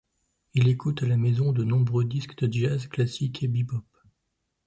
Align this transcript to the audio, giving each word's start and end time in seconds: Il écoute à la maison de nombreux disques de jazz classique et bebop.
Il 0.55 0.67
écoute 0.67 1.03
à 1.03 1.05
la 1.05 1.15
maison 1.15 1.51
de 1.51 1.63
nombreux 1.63 2.03
disques 2.03 2.35
de 2.43 2.51
jazz 2.51 2.87
classique 2.87 3.43
et 3.43 3.47
bebop. 3.47 3.85